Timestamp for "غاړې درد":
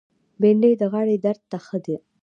0.91-1.41